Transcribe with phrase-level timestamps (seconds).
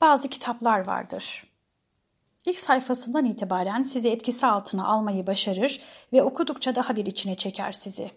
[0.00, 1.52] bazı kitaplar vardır.
[2.46, 5.80] İlk sayfasından itibaren sizi etkisi altına almayı başarır
[6.12, 8.10] ve okudukça daha bir içine çeker sizi.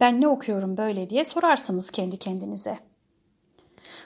[0.00, 2.78] Ben ne okuyorum böyle diye sorarsınız kendi kendinize.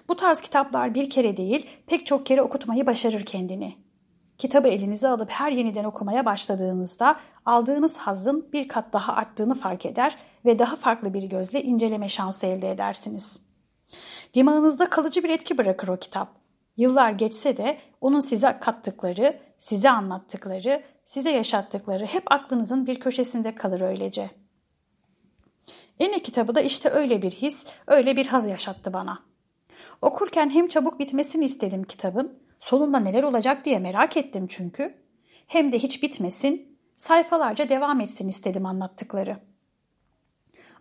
[0.08, 3.76] Bu tarz kitaplar bir kere değil pek çok kere okutmayı başarır kendini.
[4.38, 10.16] Kitabı elinize alıp her yeniden okumaya başladığınızda aldığınız hazın bir kat daha arttığını fark eder
[10.44, 13.40] ve daha farklı bir gözle inceleme şansı elde edersiniz.
[14.34, 16.43] Dimağınızda kalıcı bir etki bırakır o kitap.
[16.76, 23.80] Yıllar geçse de onun size kattıkları, size anlattıkları, size yaşattıkları hep aklınızın bir köşesinde kalır
[23.80, 24.30] öylece.
[26.00, 29.22] Ene kitabı da işte öyle bir his, öyle bir haz yaşattı bana.
[30.02, 34.94] Okurken hem çabuk bitmesini istedim kitabın, sonunda neler olacak diye merak ettim çünkü,
[35.46, 39.36] hem de hiç bitmesin, sayfalarca devam etsin istedim anlattıkları.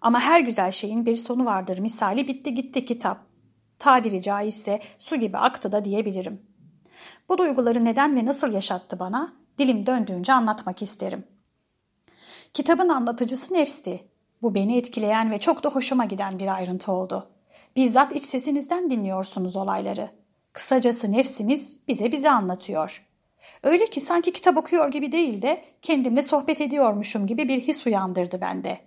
[0.01, 3.32] Ama her güzel şeyin bir sonu vardır misali bitti gitti kitap
[3.83, 6.41] tabiri caizse su gibi aktı da diyebilirim.
[7.29, 11.23] Bu duyguları neden ve nasıl yaşattı bana dilim döndüğünce anlatmak isterim.
[12.53, 14.03] Kitabın anlatıcısı nefsti.
[14.41, 17.29] Bu beni etkileyen ve çok da hoşuma giden bir ayrıntı oldu.
[17.75, 20.09] Bizzat iç sesinizden dinliyorsunuz olayları.
[20.53, 23.07] Kısacası nefsimiz bize bize anlatıyor.
[23.63, 28.41] Öyle ki sanki kitap okuyor gibi değil de kendimle sohbet ediyormuşum gibi bir his uyandırdı
[28.41, 28.79] bende.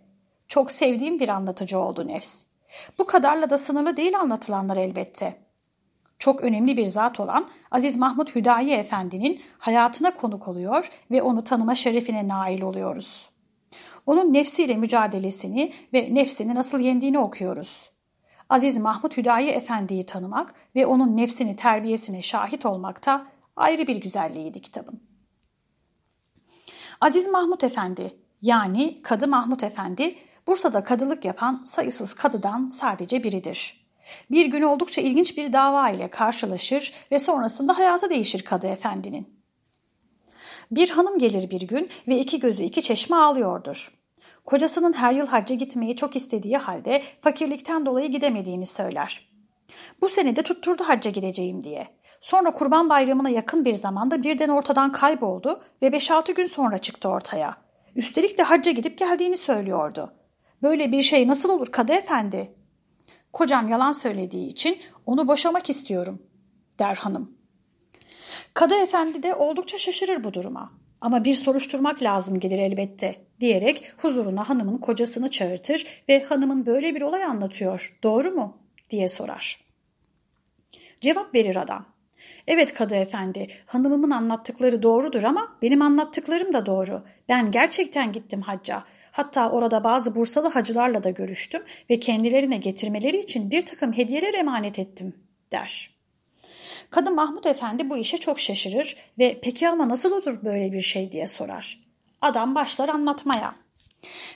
[0.48, 2.44] Çok sevdiğim bir anlatıcı oldu nefs.
[2.98, 5.46] Bu kadarla da sınırlı değil anlatılanlar elbette.
[6.18, 11.74] Çok önemli bir zat olan Aziz Mahmut Hüdayi Efendi'nin hayatına konuk oluyor ve onu tanıma
[11.74, 13.30] şerefine nail oluyoruz.
[14.06, 17.90] Onun nefsiyle mücadelesini ve nefsini nasıl yendiğini okuyoruz.
[18.48, 24.60] Aziz Mahmut Hüdayi Efendi'yi tanımak ve onun nefsini terbiyesine şahit olmak da ayrı bir güzelliğiydi
[24.60, 25.00] kitabın.
[27.00, 30.14] Aziz Mahmut Efendi yani Kadı Mahmut Efendi
[30.46, 33.86] Bursa'da kadılık yapan sayısız kadıdan sadece biridir.
[34.30, 39.36] Bir gün oldukça ilginç bir dava ile karşılaşır ve sonrasında hayatı değişir kadı efendinin.
[40.70, 43.92] Bir hanım gelir bir gün ve iki gözü iki çeşme ağlıyordur.
[44.44, 49.28] Kocasının her yıl hacca gitmeyi çok istediği halde fakirlikten dolayı gidemediğini söyler.
[50.00, 51.88] Bu sene de tutturdu hacca gideceğim diye.
[52.20, 57.56] Sonra kurban bayramına yakın bir zamanda birden ortadan kayboldu ve 5-6 gün sonra çıktı ortaya.
[57.96, 60.12] Üstelik de hacca gidip geldiğini söylüyordu.
[60.66, 62.52] Böyle bir şey nasıl olur Kadı Efendi?
[63.32, 66.22] Kocam yalan söylediği için onu boşamak istiyorum
[66.78, 67.38] der hanım.
[68.54, 70.72] Kadı Efendi de oldukça şaşırır bu duruma.
[71.00, 77.02] Ama bir soruşturmak lazım gelir elbette diyerek huzuruna hanımın kocasını çağırtır ve hanımın böyle bir
[77.02, 78.58] olay anlatıyor doğru mu
[78.90, 79.60] diye sorar.
[81.00, 81.86] Cevap verir adam.
[82.46, 87.02] Evet Kadı Efendi, hanımımın anlattıkları doğrudur ama benim anlattıklarım da doğru.
[87.28, 88.84] Ben gerçekten gittim hacca.
[89.16, 94.78] Hatta orada bazı Bursalı hacılarla da görüştüm ve kendilerine getirmeleri için bir takım hediyeler emanet
[94.78, 95.14] ettim
[95.52, 95.90] der.
[96.90, 101.12] Kadın Mahmut Efendi bu işe çok şaşırır ve peki ama nasıl olur böyle bir şey
[101.12, 101.80] diye sorar.
[102.20, 103.54] Adam başlar anlatmaya.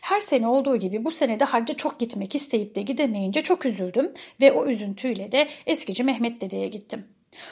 [0.01, 4.13] Her sene olduğu gibi bu sene de hacca çok gitmek isteyip de gidemeyince çok üzüldüm
[4.41, 7.09] ve o üzüntüyle de eskici Mehmet dedeye gittim.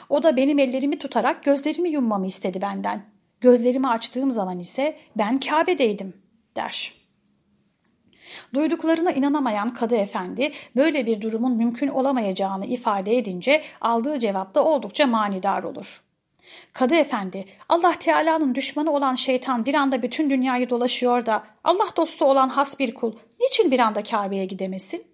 [0.09, 3.05] O da benim ellerimi tutarak gözlerimi yummamı istedi benden.
[3.41, 6.13] Gözlerimi açtığım zaman ise ben Kabe'deydim
[6.55, 6.98] der.
[8.53, 15.63] Duyduklarına inanamayan Kadı Efendi böyle bir durumun mümkün olamayacağını ifade edince aldığı cevapta oldukça manidar
[15.63, 16.01] olur.
[16.73, 22.25] Kadı Efendi, Allah Teala'nın düşmanı olan şeytan bir anda bütün dünyayı dolaşıyor da Allah dostu
[22.25, 25.08] olan has bir kul niçin bir anda Kabe'ye gidemesin?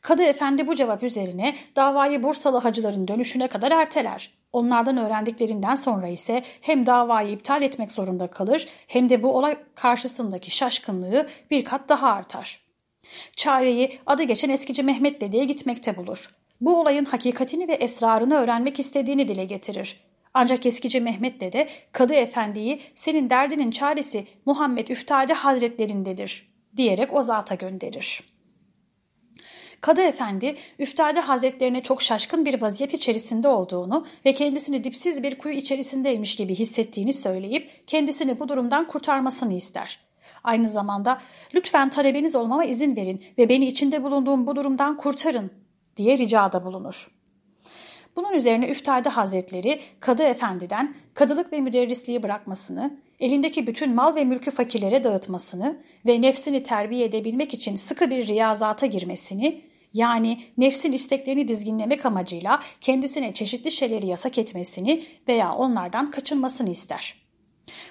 [0.00, 4.30] Kadı Efendi bu cevap üzerine davayı Bursalı hacıların dönüşüne kadar erteler.
[4.52, 10.50] Onlardan öğrendiklerinden sonra ise hem davayı iptal etmek zorunda kalır hem de bu olay karşısındaki
[10.50, 12.60] şaşkınlığı bir kat daha artar.
[13.36, 16.30] Çareyi adı geçen eskici Mehmet dedeye gitmekte bulur.
[16.60, 20.00] Bu olayın hakikatini ve esrarını öğrenmek istediğini dile getirir.
[20.34, 27.54] Ancak eskici Mehmet dede Kadı Efendi'yi senin derdinin çaresi Muhammed Üftade Hazretlerindedir diyerek o zata
[27.54, 28.20] gönderir.
[29.80, 35.54] Kadı Efendi Üftade Hazretlerine çok şaşkın bir vaziyet içerisinde olduğunu ve kendisini dipsiz bir kuyu
[35.54, 40.00] içerisindeymiş gibi hissettiğini söyleyip kendisini bu durumdan kurtarmasını ister.
[40.44, 41.20] Aynı zamanda
[41.54, 45.50] lütfen talebeniz olmama izin verin ve beni içinde bulunduğum bu durumdan kurtarın
[45.96, 47.10] diye ricada bulunur.
[48.16, 54.50] Bunun üzerine Üftade Hazretleri Kadı Efendi'den kadılık ve müderrisliği bırakmasını, elindeki bütün mal ve mülkü
[54.50, 55.76] fakirlere dağıtmasını
[56.06, 63.34] ve nefsini terbiye edebilmek için sıkı bir riyazata girmesini yani nefsin isteklerini dizginlemek amacıyla kendisine
[63.34, 67.20] çeşitli şeyleri yasak etmesini veya onlardan kaçınmasını ister.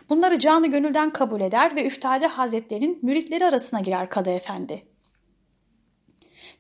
[0.10, 4.86] Bunları canı gönülden kabul eder ve Üftade Hazretlerinin müritleri arasına girer Kadı Efendi.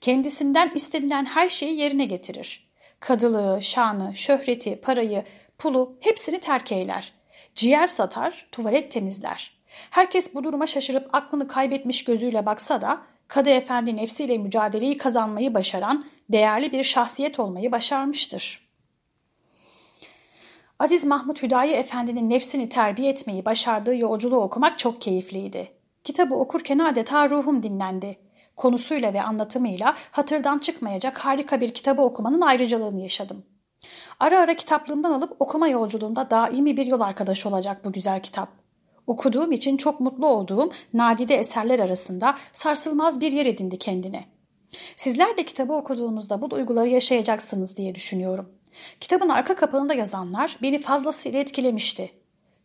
[0.01, 2.69] Kendisinden istenilen her şeyi yerine getirir.
[2.99, 5.23] Kadılığı, şanı, şöhreti, parayı,
[5.57, 7.13] pulu hepsini terk eyler.
[7.55, 9.59] Ciğer satar, tuvalet temizler.
[9.89, 16.05] Herkes bu duruma şaşırıp aklını kaybetmiş gözüyle baksa da Kadı Efendi nefsiyle mücadeleyi kazanmayı başaran
[16.29, 18.69] değerli bir şahsiyet olmayı başarmıştır.
[20.79, 25.71] Aziz Mahmut Hüdayi Efendi'nin nefsini terbiye etmeyi başardığı yolculuğu okumak çok keyifliydi.
[26.03, 28.19] Kitabı okurken adeta ruhum dinlendi.
[28.55, 33.45] Konusuyla ve anlatımıyla hatırdan çıkmayacak harika bir kitabı okumanın ayrıcalığını yaşadım.
[34.19, 38.68] Ara ara kitaplığımdan alıp okuma yolculuğunda daimi bir yol arkadaşı olacak bu güzel kitap.
[39.09, 44.25] Okuduğum için çok mutlu olduğum nadide eserler arasında sarsılmaz bir yer edindi kendine.
[44.95, 48.49] Sizler de kitabı okuduğunuzda bu duyguları yaşayacaksınız diye düşünüyorum.
[48.99, 52.11] Kitabın arka kapağında yazanlar beni fazlasıyla etkilemişti.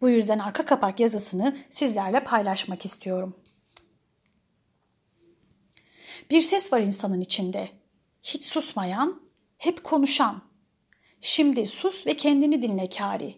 [0.01, 3.37] Bu yüzden arka kapak yazısını sizlerle paylaşmak istiyorum.
[6.31, 7.69] Bir ses var insanın içinde.
[8.23, 9.23] Hiç susmayan,
[9.59, 10.43] hep konuşan.
[11.21, 13.35] Şimdi sus ve kendini dinle Kari.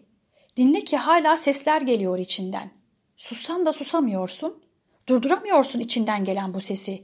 [0.57, 2.76] Dinle ki hala sesler geliyor içinden.
[3.17, 4.63] Sussan da susamıyorsun.
[5.07, 7.03] Durduramıyorsun içinden gelen bu sesi.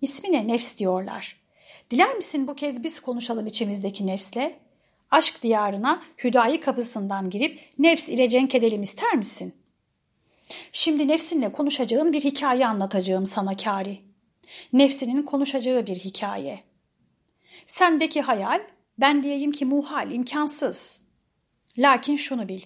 [0.00, 1.40] İsmine nefs diyorlar.
[1.90, 4.60] Diler misin bu kez biz konuşalım içimizdeki nefsle?
[5.10, 9.54] Aşk diyarına hüdayi kapısından girip nefs ile cenk edelim ister misin?
[10.72, 13.98] Şimdi nefsinle konuşacağın bir hikaye anlatacağım sana Kari.
[14.72, 16.60] Nefsinin konuşacağı bir hikaye.
[17.66, 18.60] Sendeki hayal,
[18.98, 21.00] ben diyeyim ki muhal, imkansız.
[21.78, 22.62] Lakin şunu bil,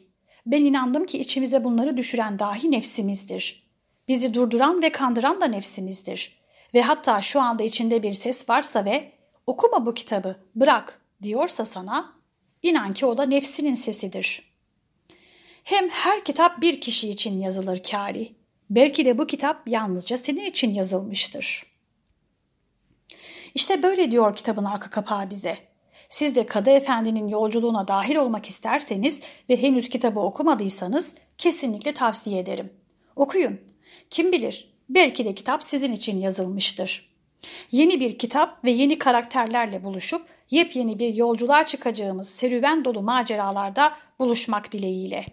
[0.46, 3.70] ben inandım ki içimize bunları düşüren dahi nefsimizdir.
[4.08, 6.40] Bizi durduran ve kandıran da nefsimizdir.
[6.74, 9.12] Ve hatta şu anda içinde bir ses varsa ve
[9.46, 12.12] okuma bu kitabı, bırak diyorsa sana,
[12.62, 14.50] inan ki o da nefsinin sesidir.
[15.64, 18.32] Hem her kitap bir kişi için yazılır kari.
[18.70, 21.66] Belki de bu kitap yalnızca senin için yazılmıştır.
[23.54, 25.69] İşte böyle diyor kitabın arka kapağı bize.
[26.10, 29.20] Siz de Kadı Efendi'nin yolculuğuna dahil olmak isterseniz
[29.50, 32.72] ve henüz kitabı okumadıysanız kesinlikle tavsiye ederim.
[33.16, 33.60] Okuyun.
[34.10, 37.10] Kim bilir belki de kitap sizin için yazılmıştır.
[37.70, 44.72] Yeni bir kitap ve yeni karakterlerle buluşup yepyeni bir yolculuğa çıkacağımız serüven dolu maceralarda buluşmak
[44.72, 45.24] dileğiyle.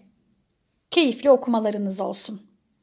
[0.92, 2.47] Keyifli okumalarınız olsun.